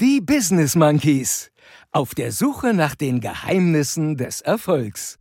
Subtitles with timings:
[0.00, 1.50] Die Business Monkeys.
[1.90, 5.16] Auf der Suche nach den Geheimnissen des Erfolgs.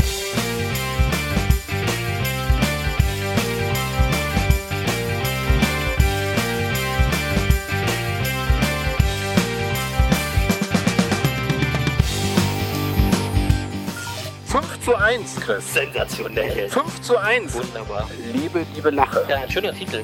[14.45, 15.73] Fünf zu 1, Chris.
[15.73, 16.69] Sensationell.
[16.69, 17.51] 5 zu 1.
[17.55, 18.07] Wunderbar.
[18.31, 19.25] Liebe, liebe Lache.
[19.27, 20.03] Ja, ein schöner Titel.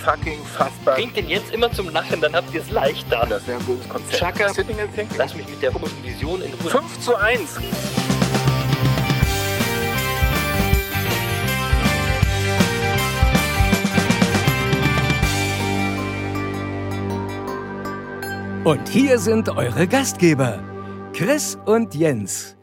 [0.00, 0.94] Unfucking fassbar.
[0.94, 3.26] Bringt den jetzt immer zum Lachen, dann habt ihr es leichter.
[3.28, 4.18] Das wäre ein gutes Konzept.
[4.18, 4.52] Chaka.
[4.52, 5.18] Sitting and thinking.
[5.18, 6.70] Lass mich mit der komischen Vision in Ruhe.
[6.70, 7.58] 5 zu 1.
[18.64, 20.62] Und hier sind eure Gastgeber,
[21.12, 22.56] Chris und Jens,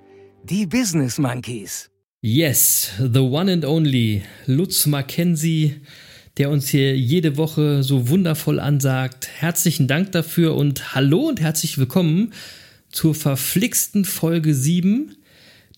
[0.43, 1.89] die Business Monkeys.
[2.21, 5.81] Yes, the one and only Lutz Mackenzie,
[6.37, 9.27] der uns hier jede Woche so wundervoll ansagt.
[9.37, 12.33] Herzlichen Dank dafür und hallo und herzlich willkommen
[12.91, 15.15] zur verflixten Folge 7,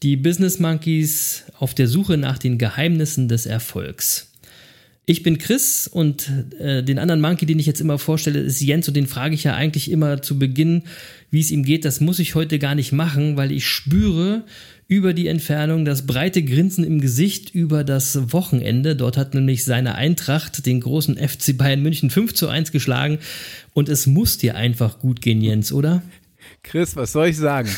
[0.03, 4.33] die Business Monkeys auf der Suche nach den Geheimnissen des Erfolgs.
[5.05, 8.87] Ich bin Chris und äh, den anderen Monkey, den ich jetzt immer vorstelle, ist Jens
[8.87, 10.83] und den frage ich ja eigentlich immer zu Beginn,
[11.31, 11.83] wie es ihm geht.
[11.83, 14.43] Das muss ich heute gar nicht machen, weil ich spüre
[14.89, 18.95] über die Entfernung das breite Grinsen im Gesicht über das Wochenende.
[18.95, 23.19] Dort hat nämlich seine Eintracht den großen FC Bayern München 5 zu 1 geschlagen
[23.73, 26.01] und es muss dir einfach gut gehen, Jens, oder?
[26.63, 27.69] Chris, was soll ich sagen?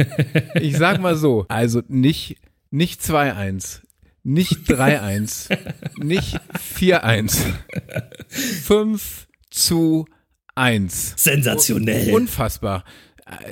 [0.54, 2.38] ich sag mal so, also nicht,
[2.70, 3.80] nicht 2-1,
[4.22, 5.54] nicht 3-1,
[5.98, 6.40] nicht
[6.80, 7.40] 4-1,
[8.30, 10.06] 5 zu
[10.54, 11.12] 1.
[11.16, 12.14] Sensationell.
[12.14, 12.84] Unfassbar.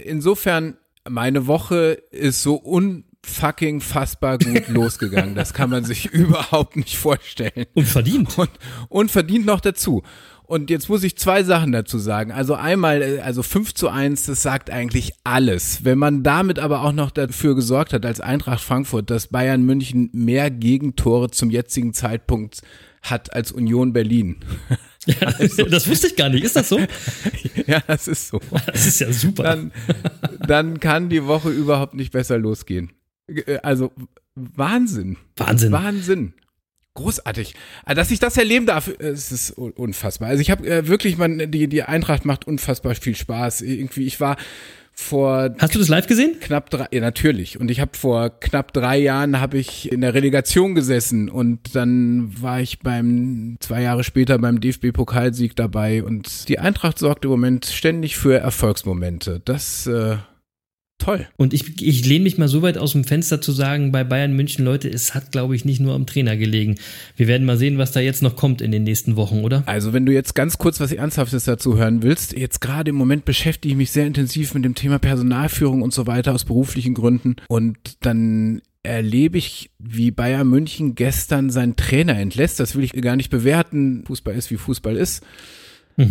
[0.02, 5.34] Insofern, meine Woche ist so unfucking fassbar gut losgegangen.
[5.34, 7.66] Das kann man sich überhaupt nicht vorstellen.
[7.74, 8.38] Und verdient.
[8.38, 8.50] Und,
[8.88, 10.02] und verdient noch dazu.
[10.44, 12.30] Und jetzt muss ich zwei Sachen dazu sagen.
[12.30, 15.84] Also einmal, äh, also 5 zu 1, das sagt eigentlich alles.
[15.84, 20.10] Wenn man damit aber auch noch dafür gesorgt hat, als Eintracht Frankfurt, dass Bayern München
[20.12, 22.60] mehr Gegentore zum jetzigen Zeitpunkt
[23.02, 24.40] hat als Union Berlin.
[25.38, 26.44] Also, das wusste ich gar nicht.
[26.44, 26.78] Ist das so?
[27.66, 28.40] ja, das ist so.
[28.66, 29.42] Das ist ja super.
[29.42, 29.72] Dann,
[30.46, 32.92] dann kann die Woche überhaupt nicht besser losgehen.
[33.28, 33.92] Äh, Also
[34.34, 35.16] Wahnsinn.
[35.36, 35.72] Wahnsinn.
[35.72, 36.34] Wahnsinn.
[36.94, 37.54] Großartig.
[37.84, 40.28] Also, Dass ich das erleben darf, äh, es ist un- unfassbar.
[40.28, 43.62] Also ich habe äh, wirklich, man, die, die Eintracht macht unfassbar viel Spaß.
[43.62, 44.36] Irgendwie, ich war
[45.02, 46.36] vor Hast du das live gesehen?
[46.40, 47.60] knapp drei, ja, natürlich.
[47.60, 52.32] Und ich habe vor knapp drei Jahren habe ich in der Relegation gesessen und dann
[52.40, 57.66] war ich beim zwei Jahre später beim DFB-Pokalsieg dabei und die Eintracht sorgt im Moment
[57.66, 59.42] ständig für Erfolgsmomente.
[59.44, 60.16] Das äh,
[61.02, 61.26] toll.
[61.36, 64.34] Und ich, ich lehne mich mal so weit aus dem Fenster zu sagen, bei Bayern
[64.34, 66.76] München, Leute, es hat, glaube ich, nicht nur am Trainer gelegen.
[67.16, 69.62] Wir werden mal sehen, was da jetzt noch kommt in den nächsten Wochen, oder?
[69.66, 73.24] Also wenn du jetzt ganz kurz was Ernsthaftes dazu hören willst, jetzt gerade im Moment
[73.24, 77.36] beschäftige ich mich sehr intensiv mit dem Thema Personalführung und so weiter aus beruflichen Gründen
[77.48, 82.58] und dann erlebe ich, wie Bayern München gestern seinen Trainer entlässt.
[82.58, 84.04] Das will ich gar nicht bewerten.
[84.06, 85.22] Fußball ist, wie Fußball ist.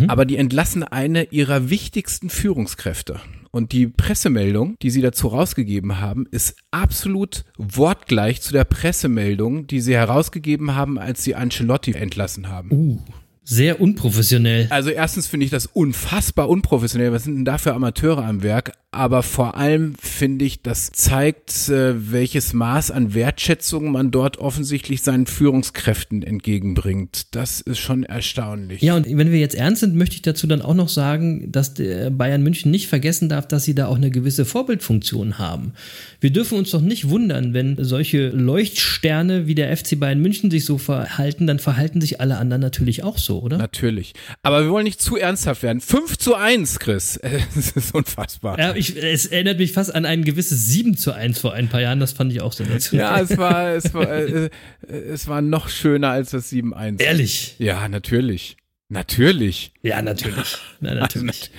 [0.08, 3.20] Aber die entlassen eine ihrer wichtigsten Führungskräfte.
[3.50, 9.80] Und die Pressemeldung, die sie dazu rausgegeben haben, ist absolut wortgleich zu der Pressemeldung, die
[9.80, 12.70] sie herausgegeben haben, als sie Ancelotti entlassen haben.
[12.70, 12.98] Uh,
[13.44, 14.66] sehr unprofessionell.
[14.70, 17.12] Also erstens finde ich das unfassbar unprofessionell.
[17.12, 18.72] Was sind denn da für Amateure am Werk?
[18.94, 25.00] Aber vor allem finde ich, das zeigt, äh, welches Maß an Wertschätzung man dort offensichtlich
[25.00, 27.34] seinen Führungskräften entgegenbringt.
[27.34, 28.82] Das ist schon erstaunlich.
[28.82, 31.72] Ja, und wenn wir jetzt ernst sind, möchte ich dazu dann auch noch sagen, dass
[31.72, 35.72] der Bayern München nicht vergessen darf, dass sie da auch eine gewisse Vorbildfunktion haben.
[36.20, 40.66] Wir dürfen uns doch nicht wundern, wenn solche Leuchtsterne wie der FC Bayern München sich
[40.66, 43.58] so verhalten, dann verhalten sich alle anderen natürlich auch so, oder?
[43.58, 44.14] Natürlich.
[44.42, 45.80] Aber wir wollen nicht zu ernsthaft werden.
[45.80, 47.20] 5 zu 1, Chris.
[47.54, 48.58] Das ist unfassbar.
[48.58, 51.80] Ja, ich, es erinnert mich fast an ein gewisses 7 zu 1 vor ein paar
[51.80, 53.06] Jahren, das fand ich auch sensationell.
[53.06, 54.50] Ja, es war, es war, äh, äh,
[54.88, 57.00] es war noch schöner als das 7-1.
[57.00, 57.56] Ehrlich?
[57.58, 58.56] Ja, natürlich.
[58.92, 59.72] Natürlich.
[59.82, 60.58] Ja, natürlich.
[60.80, 61.50] Na, natürlich.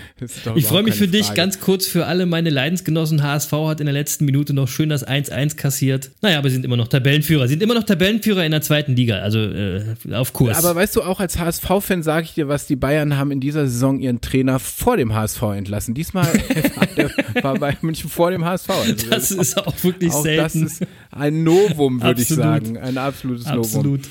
[0.55, 1.37] Ich freue mich für dich Frage.
[1.37, 3.23] ganz kurz für alle meine Leidensgenossen.
[3.23, 6.11] HSV hat in der letzten Minute noch schön das 1-1 kassiert.
[6.21, 7.47] Naja, aber sie sind immer noch Tabellenführer.
[7.47, 10.63] Sie sind immer noch Tabellenführer in der zweiten Liga, also äh, auf Kurs.
[10.63, 13.65] Aber weißt du, auch als HSV-Fan sage ich dir, was die Bayern haben in dieser
[13.65, 15.95] Saison ihren Trainer vor dem HSV entlassen.
[15.95, 16.27] Diesmal
[17.41, 18.69] war, Bayern München vor dem HSV.
[18.69, 20.61] Also das ist auch wirklich auch selten.
[20.65, 22.43] das ist ein Novum, würde ich Absolut.
[22.43, 22.77] sagen.
[22.77, 23.63] Ein absolutes Novum.
[23.63, 24.01] Absolut.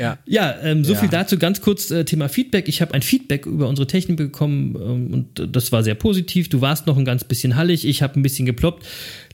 [0.00, 0.18] Ja.
[0.26, 0.98] Ja, ähm, so Ja.
[0.98, 1.38] viel dazu.
[1.38, 2.68] Ganz kurz äh, Thema Feedback.
[2.68, 6.48] Ich habe ein Feedback über unsere Technik bekommen ähm, und das war sehr positiv.
[6.48, 8.86] Du warst noch ein ganz bisschen hallig, ich habe ein bisschen geploppt.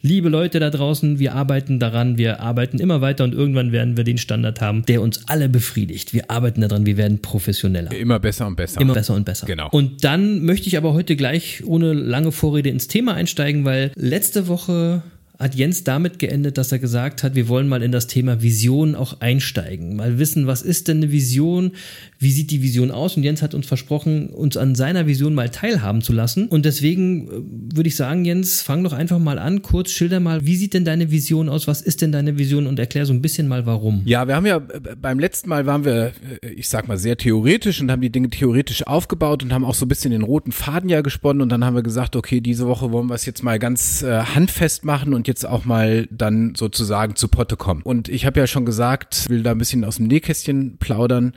[0.02, 4.04] Liebe Leute da draußen, wir arbeiten daran, wir arbeiten immer weiter und irgendwann werden wir
[4.04, 6.12] den Standard haben, der uns alle befriedigt.
[6.12, 7.92] Wir arbeiten daran, wir werden professioneller.
[7.92, 8.80] Immer besser und besser.
[8.80, 9.46] Immer besser und besser.
[9.46, 9.68] Genau.
[9.70, 14.48] Und dann möchte ich aber heute gleich ohne lange Vorrede ins Thema einsteigen, weil letzte
[14.48, 15.02] Woche
[15.38, 18.94] hat Jens damit geendet, dass er gesagt hat, wir wollen mal in das Thema Vision
[18.94, 19.96] auch einsteigen.
[19.96, 21.72] Mal wissen, was ist denn eine Vision?
[22.18, 23.16] Wie sieht die Vision aus?
[23.16, 26.48] Und Jens hat uns versprochen, uns an seiner Vision mal teilhaben zu lassen.
[26.48, 30.46] Und deswegen äh, würde ich sagen, Jens, fang doch einfach mal an, kurz schilder mal,
[30.46, 31.66] wie sieht denn deine Vision aus?
[31.66, 32.66] Was ist denn deine Vision?
[32.66, 34.02] Und erklär so ein bisschen mal, warum.
[34.06, 36.12] Ja, wir haben ja äh, beim letzten Mal waren wir,
[36.42, 39.74] äh, ich sag mal, sehr theoretisch und haben die Dinge theoretisch aufgebaut und haben auch
[39.74, 42.66] so ein bisschen den roten Faden ja gesponnen und dann haben wir gesagt, okay, diese
[42.66, 47.16] Woche wollen wir es jetzt mal ganz handfest machen und jetzt auch mal dann sozusagen
[47.16, 47.82] zu Potte kommen.
[47.82, 51.34] Und ich habe ja schon gesagt, will da ein bisschen aus dem Nähkästchen plaudern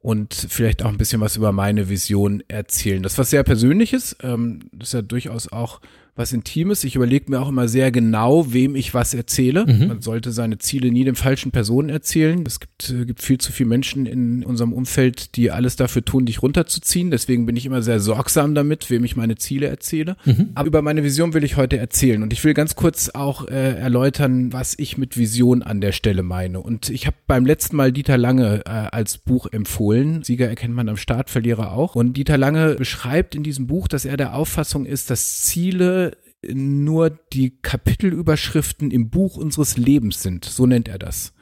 [0.00, 3.02] und vielleicht auch ein bisschen was über meine Vision erzählen.
[3.02, 5.80] Das ist was sehr Persönliches, ähm, das ist ja durchaus auch
[6.16, 6.84] was Intimes.
[6.84, 9.64] Ich überlege mir auch immer sehr genau, wem ich was erzähle.
[9.66, 12.44] Man sollte seine Ziele nie den falschen Personen erzählen.
[12.46, 16.26] Es gibt, äh, gibt viel zu viele Menschen in unserem Umfeld, die alles dafür tun,
[16.26, 17.10] dich runterzuziehen.
[17.10, 20.16] Deswegen bin ich immer sehr sorgsam damit, wem ich meine Ziele erzähle.
[20.54, 22.22] Aber über meine Vision will ich heute erzählen.
[22.22, 26.22] Und ich will ganz kurz auch äh, erläutern, was ich mit Vision an der Stelle
[26.22, 26.60] meine.
[26.60, 30.22] Und ich habe beim letzten Mal Dieter Lange äh, als Buch empfohlen.
[30.22, 31.94] Sieger erkennt man am Start, Verlierer auch.
[31.94, 36.09] Und Dieter Lange beschreibt in diesem Buch, dass er der Auffassung ist, dass Ziele
[36.42, 40.44] nur die Kapitelüberschriften im Buch unseres Lebens sind.
[40.44, 41.32] So nennt er das.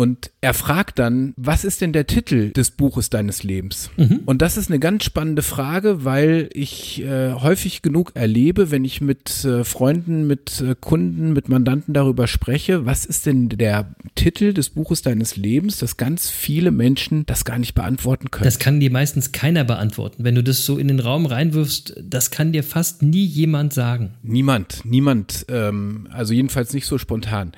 [0.00, 3.90] Und er fragt dann, was ist denn der Titel des Buches deines Lebens?
[4.24, 9.02] Und das ist eine ganz spannende Frage, weil ich äh, häufig genug erlebe, wenn ich
[9.02, 14.54] mit äh, Freunden, mit äh, Kunden, mit Mandanten darüber spreche, was ist denn der Titel
[14.54, 18.46] des Buches deines Lebens, dass ganz viele Menschen das gar nicht beantworten können.
[18.46, 20.24] Das kann dir meistens keiner beantworten.
[20.24, 24.14] Wenn du das so in den Raum reinwirfst, das kann dir fast nie jemand sagen.
[24.22, 27.52] Niemand, niemand, ähm, also jedenfalls nicht so spontan.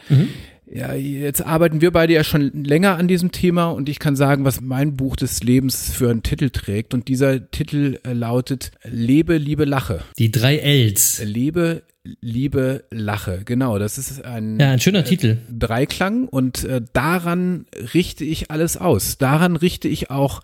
[0.74, 4.44] Ja, jetzt arbeiten wir beide ja schon länger an diesem Thema und ich kann sagen,
[4.44, 6.94] was mein Buch des Lebens für einen Titel trägt.
[6.94, 10.02] Und dieser Titel äh, lautet Lebe, Liebe, Lache.
[10.18, 11.22] Die drei Ls.
[11.24, 11.82] Lebe,
[12.22, 13.42] Liebe, Lache.
[13.44, 15.38] Genau, das ist ein Ja, ein schöner Titel.
[15.50, 19.18] Dreiklang und äh, daran richte ich alles aus.
[19.18, 20.40] Daran richte ich auch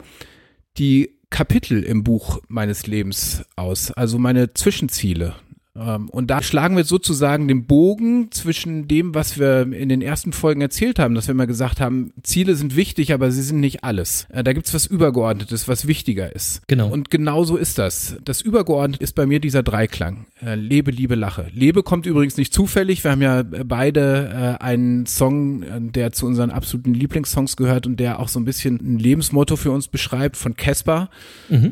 [0.77, 5.35] die Kapitel im Buch meines Lebens aus, also meine Zwischenziele.
[5.79, 10.33] Ähm, Und da schlagen wir sozusagen den Bogen zwischen dem, was wir in den ersten
[10.33, 13.85] Folgen erzählt haben, dass wir mal gesagt haben, Ziele sind wichtig, aber sie sind nicht
[13.85, 14.27] alles.
[14.31, 16.63] Äh, Da gibt's was Übergeordnetes, was wichtiger ist.
[16.67, 16.89] Genau.
[16.89, 18.17] Und genau so ist das.
[18.25, 20.27] Das Übergeordnete ist bei mir dieser Dreiklang.
[20.45, 21.47] Äh, Lebe, Liebe, Lache.
[21.53, 23.05] Lebe kommt übrigens nicht zufällig.
[23.05, 28.19] Wir haben ja beide äh, einen Song, der zu unseren absoluten Lieblingssongs gehört und der
[28.21, 31.11] auch so ein bisschen ein Lebensmotto für uns beschreibt von Casper.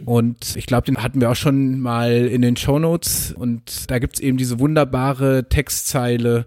[0.05, 3.32] Und ich glaube, den hatten wir auch schon mal in den Shownotes.
[3.37, 6.46] Und da gibt's eben diese wunderbare Textzeile.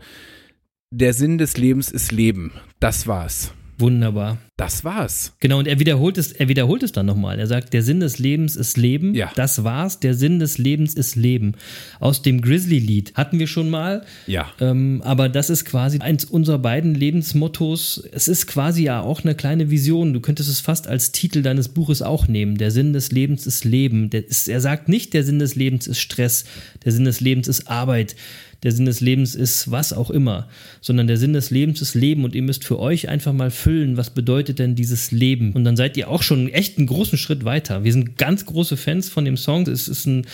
[0.91, 2.53] Der Sinn des Lebens ist Leben.
[2.79, 3.53] Das war's.
[3.79, 4.37] Wunderbar.
[4.57, 5.33] Das war's.
[5.39, 7.39] Genau, und er wiederholt es, er wiederholt es dann nochmal.
[7.39, 9.15] Er sagt, der Sinn des Lebens ist Leben.
[9.15, 9.31] Ja.
[9.35, 10.01] Das war's.
[10.01, 11.53] Der Sinn des Lebens ist Leben.
[12.01, 14.03] Aus dem Grizzly-Lied hatten wir schon mal.
[14.27, 14.51] Ja.
[14.59, 18.03] Ähm, aber das ist quasi eins unserer beiden Lebensmottos.
[18.11, 20.13] Es ist quasi ja auch eine kleine Vision.
[20.13, 22.57] Du könntest es fast als Titel deines Buches auch nehmen.
[22.57, 24.09] Der Sinn des Lebens ist Leben.
[24.09, 26.43] Ist, er sagt nicht, der Sinn des Lebens ist Stress.
[26.83, 28.17] Der Sinn des Lebens ist Arbeit.
[28.63, 30.49] Der Sinn des Lebens ist was auch immer,
[30.81, 33.95] sondern der Sinn des Lebens ist Leben und ihr müsst für euch einfach mal füllen,
[33.95, 35.53] was bedeutet denn dieses Leben?
[35.53, 37.83] Und dann seid ihr auch schon echt einen großen Schritt weiter.
[37.83, 39.65] Wir sind ganz große Fans von dem Song.
[39.67, 40.25] Es ist ein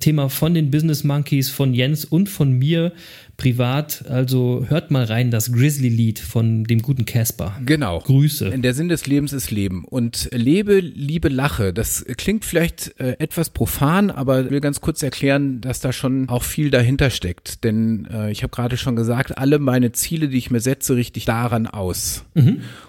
[0.00, 2.92] Thema von den Business Monkeys, von Jens und von mir
[3.36, 4.04] privat.
[4.08, 7.56] Also hört mal rein das Grizzly-Lied von dem guten Casper.
[7.64, 8.00] Genau.
[8.00, 8.58] Grüße.
[8.58, 9.84] Der Sinn des Lebens ist Leben.
[9.84, 11.72] Und lebe, liebe, lache.
[11.72, 16.28] Das klingt vielleicht äh, etwas profan, aber ich will ganz kurz erklären, dass da schon
[16.28, 17.64] auch viel dahinter steckt.
[17.64, 21.18] Denn äh, ich habe gerade schon gesagt, alle meine Ziele, die ich mir setze, richte
[21.18, 22.24] ich daran aus.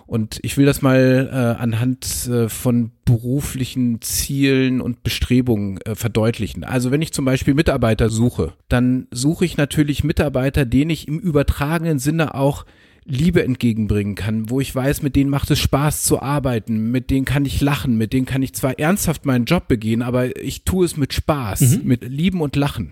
[0.08, 6.64] Und ich will das mal äh, anhand äh, von beruflichen Zielen und Bestrebungen äh, verdeutlichen.
[6.64, 11.20] Also wenn ich zum Beispiel Mitarbeiter suche, dann suche ich natürlich Mitarbeiter, denen ich im
[11.20, 12.66] übertragenen Sinne auch
[13.04, 17.26] Liebe entgegenbringen kann, wo ich weiß, mit denen macht es Spaß zu arbeiten, mit denen
[17.26, 20.86] kann ich lachen, mit denen kann ich zwar ernsthaft meinen Job begehen, aber ich tue
[20.86, 22.92] es mit Spaß, mit Lieben und Lachen.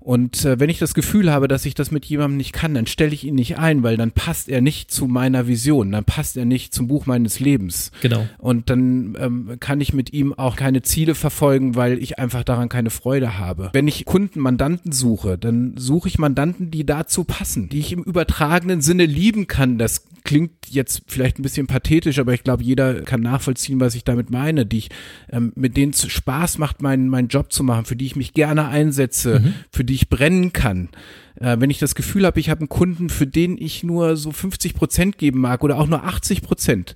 [0.00, 2.86] Und äh, wenn ich das Gefühl habe, dass ich das mit jemandem nicht kann, dann
[2.86, 6.38] stelle ich ihn nicht ein, weil dann passt er nicht zu meiner Vision, dann passt
[6.38, 7.92] er nicht zum Buch meines Lebens.
[8.00, 8.26] Genau.
[8.38, 12.70] Und dann ähm, kann ich mit ihm auch keine Ziele verfolgen, weil ich einfach daran
[12.70, 13.70] keine Freude habe.
[13.74, 18.02] Wenn ich Kunden, Mandanten suche, dann suche ich Mandanten, die dazu passen, die ich im
[18.02, 19.76] übertragenen Sinne lieben kann.
[19.76, 24.04] Das klingt jetzt vielleicht ein bisschen pathetisch, aber ich glaube, jeder kann nachvollziehen, was ich
[24.04, 24.88] damit meine, die ich,
[25.30, 28.34] ähm, mit denen es Spaß macht, meinen, meinen Job zu machen, für die ich mich
[28.34, 29.54] gerne einsetze, Mhm.
[29.70, 30.88] für die ich brennen kann.
[31.36, 34.32] Äh, wenn ich das Gefühl habe, ich habe einen Kunden, für den ich nur so
[34.32, 36.94] 50 Prozent geben mag oder auch nur 80 Prozent,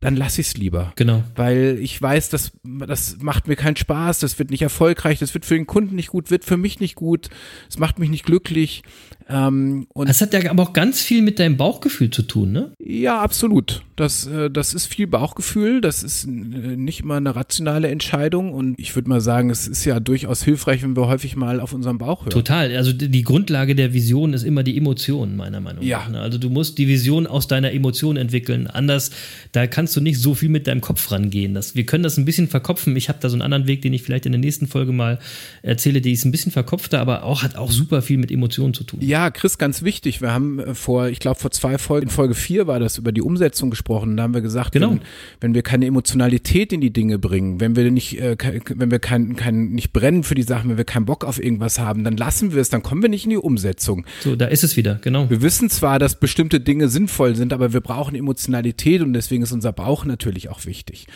[0.00, 0.92] dann lasse ich es lieber.
[0.96, 1.22] Genau.
[1.36, 5.44] Weil ich weiß, das, das macht mir keinen Spaß, das wird nicht erfolgreich, das wird
[5.44, 7.28] für den Kunden nicht gut, wird für mich nicht gut,
[7.68, 8.82] es macht mich nicht glücklich.
[9.28, 12.72] Ähm, und Das hat ja aber auch ganz viel mit deinem Bauchgefühl zu tun, ne?
[12.82, 13.82] ja, absolut.
[13.96, 18.78] Das, äh, das ist viel Bauchgefühl, das ist äh, nicht immer eine rationale Entscheidung und
[18.78, 21.98] ich würde mal sagen, es ist ja durchaus hilfreich, wenn wir häufig mal auf unseren
[21.98, 22.30] Bauch hören.
[22.30, 22.74] Total.
[22.74, 25.98] Also die Grundlage der Vision ist immer die Emotion, meiner Meinung Ja.
[25.98, 26.08] nach.
[26.08, 26.20] ne?
[26.20, 28.66] Also du musst die Vision aus deiner Emotion entwickeln.
[28.66, 29.10] Anders,
[29.52, 31.54] da kannst du nicht so viel mit deinem Kopf rangehen.
[31.54, 32.94] Das, wir können das ein bisschen verkopfen.
[32.96, 35.18] Ich habe da so einen anderen Weg, den ich vielleicht in der nächsten Folge mal
[35.62, 38.84] erzähle, die ist ein bisschen verkopfter, aber auch hat auch super viel mit Emotionen zu
[38.84, 39.00] tun.
[39.02, 40.20] Ja, Chris, ganz wichtig.
[40.20, 43.12] Wir haben äh, vor, ich glaube, vor zwei Folgen, in Folge vier war das über
[43.12, 44.16] die Umsetzung gesprochen.
[44.16, 44.90] Da haben wir gesagt, Genau.
[44.90, 45.00] wenn,
[45.40, 48.36] wenn wir keine Emotionalität in die Dinge bringen, wenn wir nicht, äh,
[48.74, 51.78] wenn wir kein, kein, nicht brennen für die Sachen, wenn wir keinen Bock auf irgendwas
[51.78, 54.04] haben, dann lassen wir es, dann kommen wir nicht in die Umsetzung.
[54.20, 55.28] So, da ist es wieder, genau.
[55.30, 59.52] Wir wissen zwar, dass bestimmte Dinge sinnvoll sind, aber wir brauchen Emotionalität und deswegen ist
[59.52, 61.06] unser Bauch natürlich auch wichtig.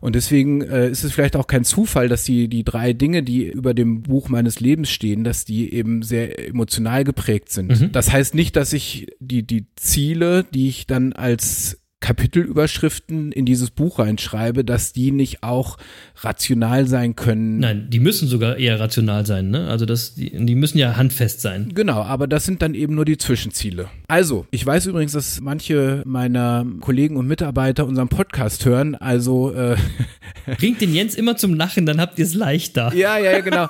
[0.00, 3.48] Und deswegen äh, ist es vielleicht auch kein Zufall, dass die, die drei Dinge, die
[3.48, 7.90] über dem Buch meines Lebens stehen, dass die eben sehr emotional geprägt sind.
[7.92, 13.70] Das heißt nicht, dass ich die, die Ziele, die ich dann als Kapitelüberschriften in dieses
[13.70, 15.78] Buch reinschreibe, dass die nicht auch
[16.16, 17.58] rational sein können.
[17.60, 19.68] Nein, die müssen sogar eher rational sein, ne?
[19.68, 21.72] Also das, die, die müssen ja handfest sein.
[21.74, 23.88] Genau, aber das sind dann eben nur die Zwischenziele.
[24.12, 28.94] Also, ich weiß übrigens, dass manche meiner Kollegen und Mitarbeiter unseren Podcast hören.
[28.94, 29.76] Also, äh,
[30.58, 32.92] Bringt den Jens immer zum Lachen, dann habt ihr es leichter.
[32.94, 33.68] ja, ja, ja, genau.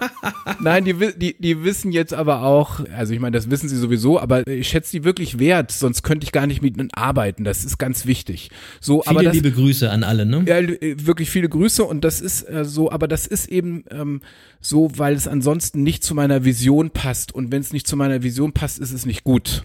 [0.60, 4.18] Nein, die, die, die wissen jetzt aber auch, also ich meine, das wissen sie sowieso,
[4.18, 7.44] aber ich schätze die wirklich wert, sonst könnte ich gar nicht mit ihnen arbeiten.
[7.44, 8.50] Das ist ganz wichtig.
[8.80, 10.44] So, aber Viele das, liebe Grüße an alle, ne?
[10.48, 10.60] Ja,
[11.06, 14.20] wirklich viele Grüße und das ist äh, so, aber das ist eben ähm,
[14.60, 18.24] so, weil es ansonsten nicht zu meiner Vision passt und wenn es nicht zu meiner
[18.24, 19.62] Vision passt, ist es nicht gut.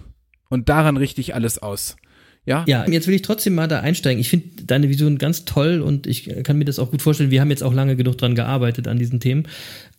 [0.49, 1.97] Und daran richte ich alles aus.
[2.45, 2.63] Ja?
[2.65, 4.21] Ja, jetzt will ich trotzdem mal da einsteigen.
[4.21, 7.29] Ich finde deine Vision ganz toll und ich kann mir das auch gut vorstellen.
[7.29, 9.47] Wir haben jetzt auch lange genug dran gearbeitet an diesen Themen.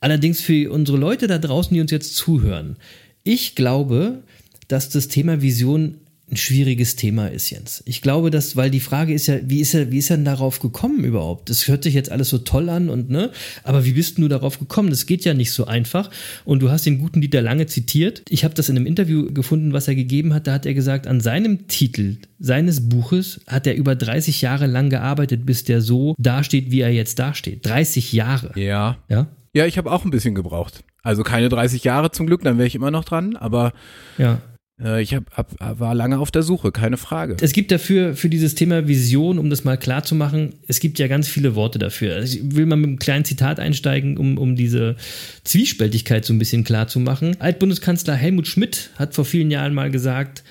[0.00, 2.76] Allerdings für unsere Leute da draußen, die uns jetzt zuhören.
[3.22, 4.22] Ich glaube,
[4.66, 5.96] dass das Thema Vision
[6.30, 7.82] ein schwieriges Thema ist, Jens.
[7.86, 10.24] Ich glaube, dass, weil die Frage ist ja, wie ist er, wie ist er denn
[10.24, 11.48] darauf gekommen überhaupt?
[11.48, 13.30] Das hört sich jetzt alles so toll an und ne,
[13.64, 14.90] aber wie bist du darauf gekommen?
[14.90, 16.10] Das geht ja nicht so einfach.
[16.44, 18.22] Und du hast den guten Dieter Lange zitiert.
[18.28, 20.46] Ich habe das in einem Interview gefunden, was er gegeben hat.
[20.46, 24.90] Da hat er gesagt, an seinem Titel seines Buches hat er über 30 Jahre lang
[24.90, 27.66] gearbeitet, bis der so dasteht, wie er jetzt dasteht.
[27.66, 28.52] 30 Jahre.
[28.60, 28.98] Ja.
[29.08, 29.28] Ja.
[29.54, 30.84] Ja, ich habe auch ein bisschen gebraucht.
[31.02, 33.72] Also keine 30 Jahre zum Glück, dann wäre ich immer noch dran, aber
[34.18, 34.40] Ja.
[34.82, 37.36] Äh, ich hab, hab, war lange auf der Suche, keine Frage.
[37.40, 40.98] Es gibt dafür, für dieses Thema Vision, um das mal klar zu machen, es gibt
[40.98, 42.14] ja ganz viele Worte dafür.
[42.14, 44.96] Also Ich will mal mit einem kleinen Zitat einsteigen, um, um diese
[45.44, 47.36] Zwiespältigkeit so ein bisschen klar zu machen.
[47.40, 50.44] Altbundeskanzler Helmut Schmidt hat vor vielen Jahren mal gesagt,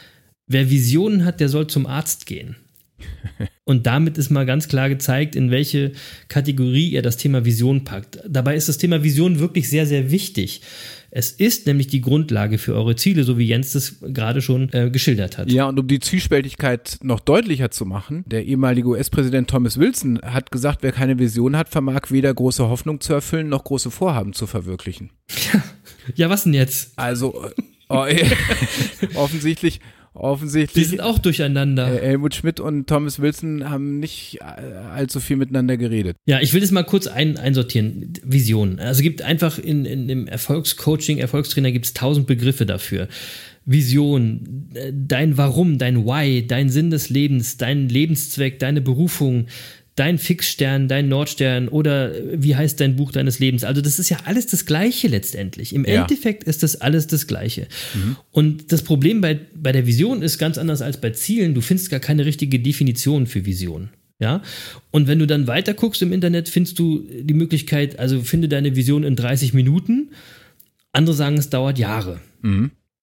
[0.48, 2.56] wer Visionen hat, der soll zum Arzt gehen.
[3.64, 5.92] Und damit ist mal ganz klar gezeigt, in welche
[6.30, 8.20] Kategorie er das Thema Vision packt.
[8.28, 10.62] Dabei ist das Thema Vision wirklich sehr, sehr wichtig.
[11.10, 14.90] Es ist nämlich die Grundlage für eure Ziele, so wie Jens das gerade schon äh,
[14.90, 15.52] geschildert hat.
[15.52, 20.52] Ja, und um die Zwiespältigkeit noch deutlicher zu machen, der ehemalige US-Präsident Thomas Wilson hat
[20.52, 24.48] gesagt, wer keine Vision hat, vermag weder große Hoffnung zu erfüllen, noch große Vorhaben zu
[24.48, 25.12] verwirklichen.
[26.16, 26.98] Ja, was denn jetzt?
[26.98, 27.52] Also, äh,
[27.90, 28.06] oh,
[29.16, 29.82] offensichtlich,
[30.18, 32.02] Die offensichtlich, sind auch durcheinander.
[32.02, 34.44] äh, Helmut Schmidt und Thomas Wilson haben nicht äh,
[34.94, 36.18] allzu viel miteinander geredet.
[36.26, 38.14] Ja, ich will das mal kurz ein, einsortieren.
[38.24, 38.80] Vision.
[38.80, 43.08] Also gibt einfach in, in dem Erfolgscoaching, Erfolgstrainer gibt es tausend Begriffe dafür.
[43.66, 49.48] Vision, äh, dein Warum, dein Why, dein Sinn des Lebens, dein Lebenszweck, deine Berufung,
[49.98, 53.66] dein Fixstern, dein Nordstern oder äh, wie heißt dein Buch deines Lebens.
[53.66, 55.74] Also das ist ja alles das Gleiche letztendlich.
[55.74, 56.02] Im Ja.
[56.04, 57.68] Endeffekt ist das alles das Gleiche.
[58.32, 61.54] Und das Problem bei, bei der Vision ist ganz anders als bei Zielen.
[61.54, 63.90] Du findest gar keine richtige Definition für Vision.
[64.20, 64.42] Ja,
[64.90, 68.76] und wenn du dann weiter guckst im Internet, findest du die Möglichkeit, also finde deine
[68.76, 70.10] Vision in 30 Minuten.
[70.92, 72.20] Andere sagen, es dauert Jahre.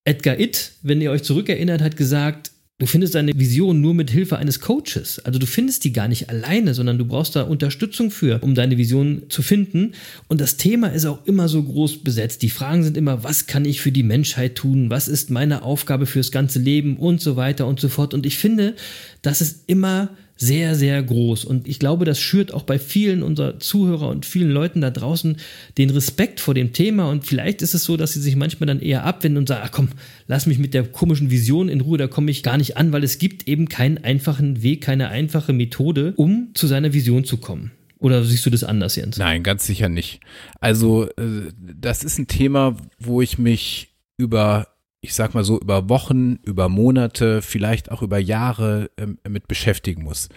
[0.04, 4.36] Edgar Itt, wenn ihr euch zurückerinnert, hat gesagt, du findest deine Vision nur mit Hilfe
[4.36, 5.20] eines Coaches.
[5.24, 8.76] Also du findest die gar nicht alleine, sondern du brauchst da Unterstützung für, um deine
[8.76, 9.92] Vision zu finden.
[10.26, 12.42] Und das Thema ist auch immer so groß besetzt.
[12.42, 14.90] Die Fragen sind immer, was kann ich für die Menschheit tun?
[14.90, 18.12] Was ist meine Aufgabe fürs ganze Leben und so weiter und so fort.
[18.12, 18.74] Und ich finde,
[19.22, 21.44] dass es immer sehr, sehr groß.
[21.44, 25.36] Und ich glaube, das schürt auch bei vielen unserer Zuhörer und vielen Leuten da draußen
[25.78, 27.08] den Respekt vor dem Thema.
[27.08, 29.70] Und vielleicht ist es so, dass sie sich manchmal dann eher abwenden und sagen, ach
[29.70, 29.88] komm,
[30.26, 33.04] lass mich mit der komischen Vision in Ruhe, da komme ich gar nicht an, weil
[33.04, 37.70] es gibt eben keinen einfachen Weg, keine einfache Methode, um zu seiner Vision zu kommen.
[37.98, 39.16] Oder siehst du das anders, Jens?
[39.16, 40.20] Nein, ganz sicher nicht.
[40.60, 44.73] Also, äh, das ist ein Thema, wo ich mich über
[45.04, 50.02] ich sag mal so, über Wochen, über Monate, vielleicht auch über Jahre ähm, mit beschäftigen
[50.02, 50.30] muss.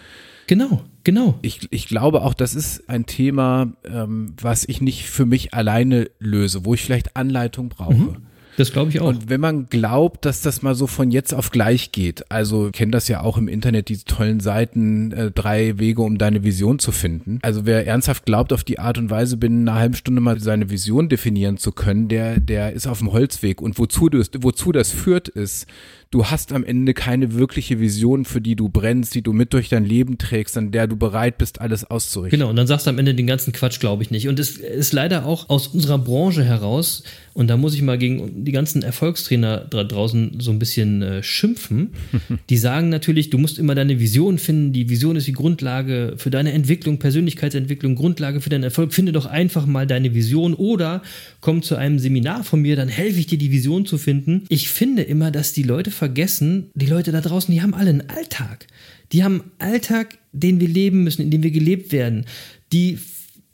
[0.46, 1.38] Genau, genau.
[1.40, 6.10] Ich, ich glaube auch, das ist ein Thema, ähm, was ich nicht für mich alleine
[6.18, 7.94] löse, wo ich vielleicht Anleitung brauche.
[7.94, 8.27] Mhm.
[8.58, 9.06] Das glaube ich auch.
[9.06, 12.92] Und wenn man glaubt, dass das mal so von jetzt auf gleich geht, also kennt
[12.92, 16.90] das ja auch im Internet, diese tollen Seiten, äh, drei Wege, um deine Vision zu
[16.90, 17.38] finden.
[17.42, 20.70] Also wer ernsthaft glaubt, auf die Art und Weise binnen einer halben Stunde mal seine
[20.70, 23.62] Vision definieren zu können, der, der ist auf dem Holzweg.
[23.62, 25.68] Und wozu, das, wozu das führt, ist,
[26.10, 29.68] du hast am Ende keine wirkliche Vision, für die du brennst, die du mit durch
[29.68, 32.38] dein Leben trägst, an der du bereit bist, alles auszurichten.
[32.38, 34.28] Genau, und dann sagst du am Ende den ganzen Quatsch, glaube ich nicht.
[34.28, 37.02] Und es ist leider auch aus unserer Branche heraus,
[37.38, 41.22] und da muss ich mal gegen die ganzen Erfolgstrainer da draußen so ein bisschen äh,
[41.22, 41.90] schimpfen.
[42.50, 44.72] Die sagen natürlich, du musst immer deine Vision finden.
[44.72, 48.92] Die Vision ist die Grundlage für deine Entwicklung, Persönlichkeitsentwicklung, Grundlage für deinen Erfolg.
[48.92, 51.00] Finde doch einfach mal deine Vision oder
[51.40, 54.42] komm zu einem Seminar von mir, dann helfe ich dir, die Vision zu finden.
[54.48, 58.08] Ich finde immer, dass die Leute vergessen, die Leute da draußen, die haben alle einen
[58.08, 58.66] Alltag.
[59.12, 62.24] Die haben einen Alltag, den wir leben müssen, in dem wir gelebt werden.
[62.72, 62.98] Die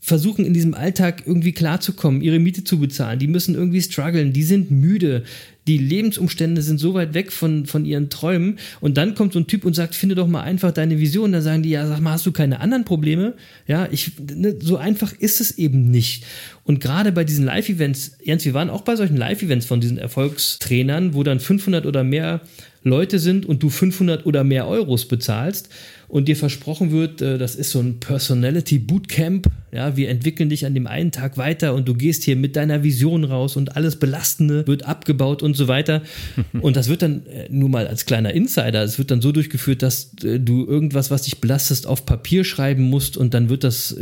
[0.05, 3.19] versuchen in diesem Alltag irgendwie klarzukommen, ihre Miete zu bezahlen.
[3.19, 5.23] Die müssen irgendwie strugglen, die sind müde.
[5.67, 8.59] Die Lebensumstände sind so weit weg von, von ihren Träumen.
[8.83, 11.33] Und dann kommt so ein Typ und sagt, finde doch mal einfach deine Vision.
[11.33, 13.33] Da sagen die, ja, sag mal, hast du keine anderen Probleme?
[13.67, 16.25] Ja, ich, ne, so einfach ist es eben nicht.
[16.65, 21.15] Und gerade bei diesen Live-Events, Jens, wir waren auch bei solchen Live-Events von diesen Erfolgstrainern,
[21.15, 22.43] wo dann 500 oder mehr
[22.83, 25.71] Leute sind und du 500 oder mehr Euros bezahlst
[26.15, 30.65] und dir versprochen wird, äh, das ist so ein Personality Bootcamp, ja, wir entwickeln dich
[30.65, 33.97] an dem einen Tag weiter und du gehst hier mit deiner Vision raus und alles
[33.97, 36.03] Belastende wird abgebaut und so weiter.
[36.61, 39.83] Und das wird dann äh, nur mal als kleiner Insider, es wird dann so durchgeführt,
[39.83, 43.97] dass äh, du irgendwas, was dich belastest, auf Papier schreiben musst und dann wird das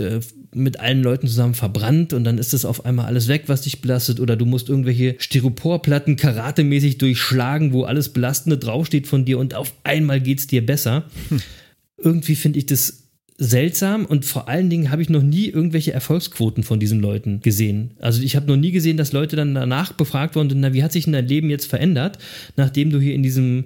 [0.54, 3.80] mit allen Leuten zusammen verbrannt und dann ist das auf einmal alles weg, was dich
[3.80, 9.54] belastet oder du musst irgendwelche Styroporplatten karatemäßig durchschlagen, wo alles Belastende draufsteht von dir und
[9.54, 11.04] auf einmal geht es dir besser.
[11.98, 13.02] Irgendwie finde ich das
[13.38, 17.94] seltsam und vor allen Dingen habe ich noch nie irgendwelche Erfolgsquoten von diesen Leuten gesehen.
[17.98, 20.92] Also ich habe noch nie gesehen, dass Leute dann danach befragt wurden, na, wie hat
[20.92, 22.18] sich denn dein Leben jetzt verändert,
[22.56, 23.64] nachdem du hier in diesem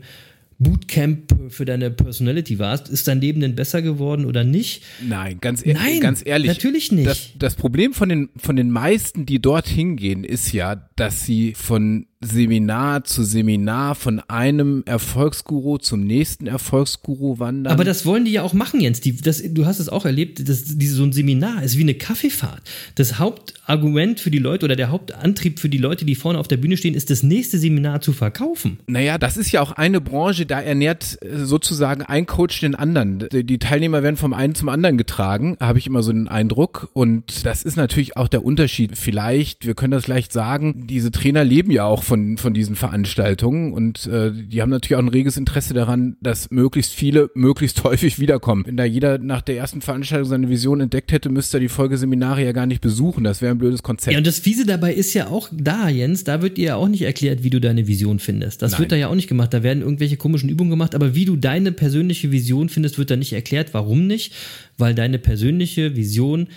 [0.59, 4.83] Bootcamp für deine Personality warst, ist dein Leben denn besser geworden oder nicht?
[5.07, 6.49] Nein, ganz, ehr Nein, ganz ehrlich.
[6.49, 7.07] Natürlich nicht.
[7.07, 11.53] Das, das Problem von den, von den meisten, die dorthin gehen, ist ja, dass sie
[11.53, 17.73] von Seminar zu Seminar von einem Erfolgsguru zum nächsten Erfolgsguru wandern.
[17.73, 19.01] Aber das wollen die ja auch machen, Jens.
[19.01, 21.95] Die, das, du hast es auch erlebt, das, diese, so ein Seminar ist wie eine
[21.95, 22.63] Kaffeefahrt.
[22.95, 26.57] Das Hauptargument für die Leute oder der Hauptantrieb für die Leute, die vorne auf der
[26.57, 28.79] Bühne stehen, ist das nächste Seminar zu verkaufen.
[28.87, 33.29] Naja, das ist ja auch eine Branche, da ernährt äh, sozusagen ein Coach den anderen.
[33.31, 36.89] Die Teilnehmer werden vom einen zum anderen getragen, habe ich immer so den Eindruck.
[36.93, 38.97] Und das ist natürlich auch der Unterschied.
[38.97, 43.73] Vielleicht, wir können das leicht sagen, diese Trainer leben ja auch von, von diesen Veranstaltungen
[43.73, 48.19] und äh, die haben natürlich auch ein reges Interesse daran, dass möglichst viele möglichst häufig
[48.19, 48.65] wiederkommen.
[48.67, 52.45] Wenn da jeder nach der ersten Veranstaltung seine Vision entdeckt hätte, müsste er die Folgeseminare
[52.45, 53.25] ja gar nicht besuchen.
[53.25, 54.13] Das wäre ein blödes Konzept.
[54.13, 56.89] Ja, und das Fiese dabei ist ja auch da, Jens, da wird dir ja auch
[56.89, 58.63] nicht erklärt, wie du deine Vision findest.
[58.63, 58.81] Das Nein.
[58.81, 59.53] wird da ja auch nicht gemacht.
[59.55, 63.17] Da werden irgendwelche komischen Übungen gemacht, aber wie du deine persönliche Vision findest, wird da
[63.17, 63.75] nicht erklärt.
[63.75, 64.33] Warum nicht?
[64.79, 66.49] Weil deine persönliche Vision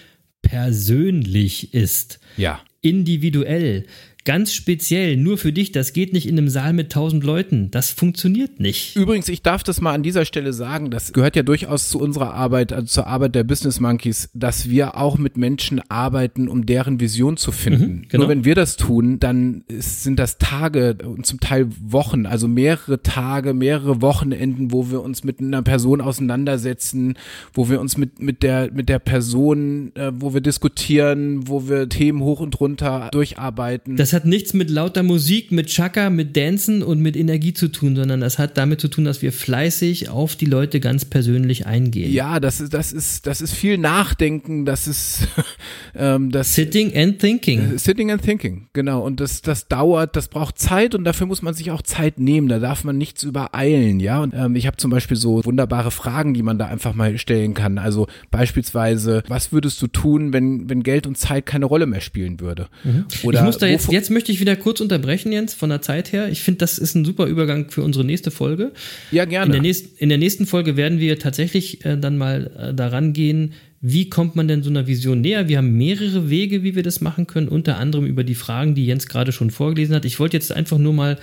[0.42, 2.20] persönlich ist.
[2.38, 2.62] Ja.
[2.82, 3.86] Individuell
[4.26, 7.72] ganz speziell, nur für dich, das geht nicht in einem Saal mit tausend Leuten.
[7.72, 8.96] Das funktioniert nicht.
[8.96, 12.34] Übrigens, ich darf das mal an dieser Stelle sagen, das gehört ja durchaus zu unserer
[12.34, 17.00] Arbeit, also zur Arbeit der Business Monkeys, dass wir auch mit Menschen arbeiten, um deren
[17.00, 17.86] Vision zu finden.
[17.86, 18.24] Mhm, genau.
[18.24, 22.48] Nur wenn wir das tun, dann ist, sind das Tage und zum Teil Wochen, also
[22.48, 27.16] mehrere Tage, mehrere Wochenenden, wo wir uns mit einer Person auseinandersetzen,
[27.54, 31.90] wo wir uns mit, mit der, mit der Person, äh, wo wir diskutieren, wo wir
[31.90, 33.96] Themen hoch und runter durcharbeiten.
[33.96, 37.68] Das das hat nichts mit lauter Musik, mit Chaka, mit Dancen und mit Energie zu
[37.68, 41.68] tun, sondern das hat damit zu tun, dass wir fleißig auf die Leute ganz persönlich
[41.68, 42.12] eingehen.
[42.12, 45.28] Ja, das ist, das ist, das ist viel Nachdenken, das ist
[45.96, 47.76] ähm, das Sitting and Thinking.
[47.76, 49.06] Äh, sitting and Thinking, genau.
[49.06, 52.48] Und das, das dauert, das braucht Zeit und dafür muss man sich auch Zeit nehmen.
[52.48, 54.24] Da darf man nichts übereilen, ja.
[54.24, 57.54] Und ähm, ich habe zum Beispiel so wunderbare Fragen, die man da einfach mal stellen
[57.54, 57.78] kann.
[57.78, 62.40] Also beispielsweise, was würdest du tun, wenn, wenn Geld und Zeit keine Rolle mehr spielen
[62.40, 62.70] würde?
[62.84, 63.06] Mhm.
[63.22, 66.14] Oder ich muss da jetzt, jetzt möchte ich wieder kurz unterbrechen, Jens, von der Zeit
[66.14, 66.30] her.
[66.30, 68.72] Ich finde, das ist ein super Übergang für unsere nächste Folge.
[69.12, 69.52] Ja, In gerne.
[69.52, 73.54] der, nächsten, in der nächsten Folge werden wir tatsächlich äh, dann mal äh, daran gehen,
[73.82, 75.48] wie kommt man denn so einer Vision näher?
[75.48, 78.86] Wir haben mehrere Wege, wie wir das machen können, unter anderem über die Fragen, die
[78.86, 80.06] Jens gerade schon vorgelesen hat.
[80.06, 81.18] Ich wollte jetzt einfach nur mal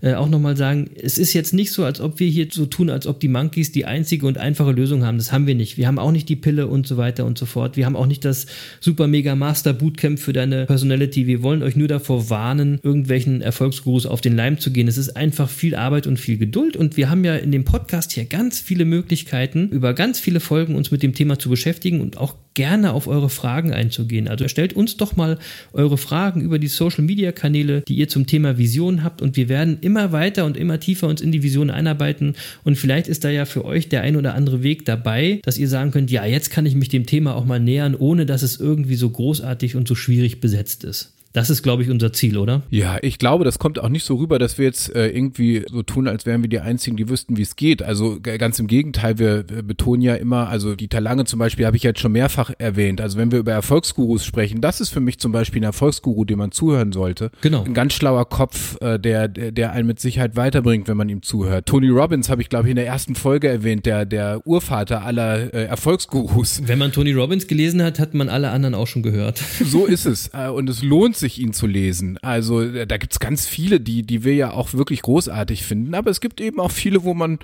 [0.00, 2.90] äh, auch nochmal sagen, es ist jetzt nicht so, als ob wir hier so tun,
[2.90, 5.18] als ob die Monkeys die einzige und einfache Lösung haben.
[5.18, 5.76] Das haben wir nicht.
[5.76, 7.76] Wir haben auch nicht die Pille und so weiter und so fort.
[7.76, 8.46] Wir haben auch nicht das
[8.80, 11.26] Super Mega Master Bootcamp für deine Personality.
[11.26, 14.88] Wir wollen euch nur davor warnen, irgendwelchen Erfolgsgurus auf den Leim zu gehen.
[14.88, 18.12] Es ist einfach viel Arbeit und viel Geduld und wir haben ja in dem Podcast
[18.12, 22.18] hier ganz viele Möglichkeiten, über ganz viele Folgen uns mit dem Thema zu beschäftigen und
[22.18, 24.26] auch gerne auf eure Fragen einzugehen.
[24.26, 25.38] Also stellt uns doch mal
[25.72, 29.48] eure Fragen über die Social Media Kanäle, die ihr zum Thema Vision habt und wir
[29.48, 33.30] werden immer weiter und immer tiefer uns in die Vision einarbeiten und vielleicht ist da
[33.30, 36.50] ja für euch der ein oder andere Weg dabei, dass ihr sagen könnt, ja, jetzt
[36.50, 39.88] kann ich mich dem Thema auch mal nähern, ohne dass es irgendwie so großartig und
[39.88, 41.17] so schwierig besetzt ist.
[41.38, 42.62] Das ist, glaube ich, unser Ziel, oder?
[42.68, 45.84] Ja, ich glaube, das kommt auch nicht so rüber, dass wir jetzt äh, irgendwie so
[45.84, 47.80] tun, als wären wir die Einzigen, die wüssten, wie es geht.
[47.80, 51.76] Also ganz im Gegenteil, wir, wir betonen ja immer, also Dieter Lange zum Beispiel habe
[51.76, 53.00] ich jetzt schon mehrfach erwähnt.
[53.00, 56.40] Also wenn wir über Erfolgsgurus sprechen, das ist für mich zum Beispiel ein Erfolgsguru, dem
[56.40, 57.30] man zuhören sollte.
[57.40, 57.62] Genau.
[57.62, 61.22] Ein ganz schlauer Kopf, äh, der, der, der einen mit Sicherheit weiterbringt, wenn man ihm
[61.22, 61.66] zuhört.
[61.66, 65.54] Tony Robbins habe ich, glaube ich, in der ersten Folge erwähnt, der, der Urvater aller
[65.54, 66.62] äh, Erfolgsgurus.
[66.66, 69.40] Wenn man Tony Robbins gelesen hat, hat man alle anderen auch schon gehört.
[69.64, 70.30] So ist es.
[70.34, 72.18] Äh, Und es lohnt sich, ihn zu lesen.
[72.22, 75.94] Also äh, da gibt's ganz viele, die, die wir ja auch wirklich großartig finden.
[75.94, 77.38] Aber es gibt eben auch viele, wo man,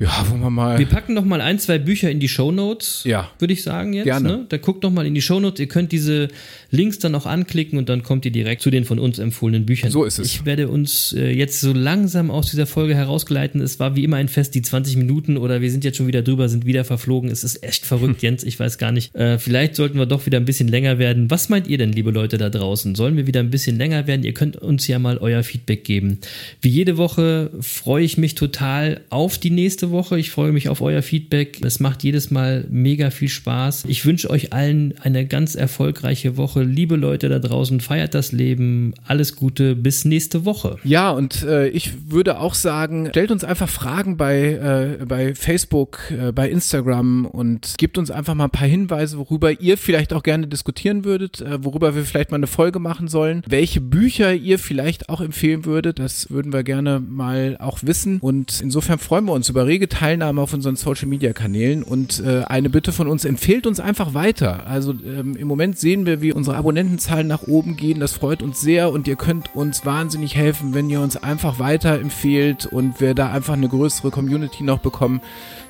[0.00, 0.78] ja, wo man mal.
[0.78, 3.30] Wir packen noch mal ein, zwei Bücher in die Shownotes, Ja.
[3.38, 4.04] würde ich sagen jetzt.
[4.06, 4.28] Gerne.
[4.28, 4.46] Ne?
[4.48, 5.60] Da guckt noch mal in die Shownotes.
[5.60, 6.28] Ihr könnt diese
[6.70, 9.90] Links dann auch anklicken und dann kommt ihr direkt zu den von uns empfohlenen Büchern.
[9.90, 10.26] So ist es.
[10.26, 13.60] Ich werde uns äh, jetzt so langsam aus dieser Folge herausgeleiten.
[13.60, 16.22] Es war wie immer ein Fest, die 20 Minuten oder wir sind jetzt schon wieder
[16.22, 17.30] drüber, sind wieder verflogen.
[17.30, 18.42] Es ist echt verrückt, Jens.
[18.42, 19.14] Ich weiß gar nicht.
[19.14, 21.30] Äh, vielleicht sollten wir doch wieder ein bisschen länger werden.
[21.30, 22.94] Was meint ihr denn, liebe Leute da draußen?
[22.94, 24.22] Sollen wir wieder ein bisschen länger werden?
[24.24, 26.18] Ihr könnt uns ja mal euer Feedback geben.
[26.62, 30.18] Wie jede Woche freue ich mich total auf die nächste Woche.
[30.18, 31.60] Ich freue mich auf euer Feedback.
[31.64, 33.84] Es macht jedes Mal mega viel Spaß.
[33.88, 36.62] Ich wünsche euch allen eine ganz erfolgreiche Woche.
[36.62, 38.94] Liebe Leute da draußen, feiert das Leben.
[39.04, 39.76] Alles Gute.
[39.76, 40.76] Bis nächste Woche.
[40.84, 46.10] Ja, und äh, ich würde auch sagen, stellt uns einfach Fragen bei, äh, bei Facebook,
[46.10, 50.22] äh, bei Instagram und gebt uns einfach mal ein paar Hinweise, worüber ihr vielleicht auch
[50.22, 54.58] gerne diskutieren würdet, äh, worüber wir vielleicht mal eine Folge machen sollen, welche Bücher ihr
[54.58, 55.98] vielleicht auch empfehlen würdet.
[55.98, 58.18] Das würden wir gerne mal auch wissen.
[58.20, 61.84] Und insofern freuen wir uns über rege Teilnahme auf unseren Social Media Kanälen.
[61.84, 64.66] Und äh, eine Bitte von uns, empfehlt uns einfach weiter.
[64.66, 68.00] Also ähm, im Moment sehen wir, wie unsere Abonnentenzahlen nach oben gehen.
[68.00, 72.66] Das freut uns sehr und ihr könnt uns wahnsinnig helfen, wenn ihr uns einfach weiterempfehlt
[72.66, 75.20] und wir da einfach eine größere Community noch bekommen.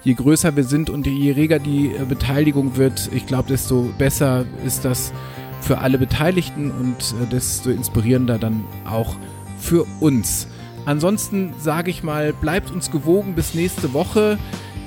[0.03, 4.47] Je größer wir sind und je reger die äh, Beteiligung wird, ich glaube, desto besser
[4.65, 5.13] ist das
[5.61, 9.15] für alle Beteiligten und äh, desto inspirierender dann auch
[9.59, 10.49] für uns.
[10.87, 14.38] Ansonsten sage ich mal, bleibt uns gewogen bis nächste Woche.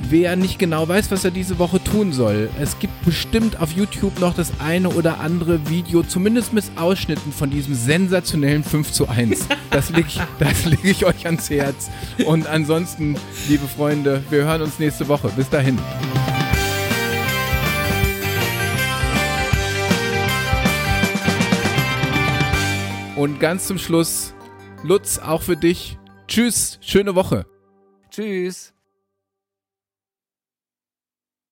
[0.10, 4.20] Wer nicht genau weiß, was er diese Woche tun soll, es gibt bestimmt auf YouTube
[4.20, 9.48] noch das eine oder andere Video, zumindest mit Ausschnitten von diesem sensationellen 5 zu 1.
[9.72, 11.90] Das lege ich, das leg ich euch ans Herz.
[12.26, 13.16] Und ansonsten,
[13.50, 15.30] liebe Freunde, wir hören uns nächste Woche.
[15.36, 15.80] Bis dahin.
[23.16, 24.36] Und ganz zum Schluss,
[24.84, 25.98] Lutz, auch für dich.
[26.28, 27.46] Tschüss, schöne Woche.
[28.10, 28.73] Tschüss.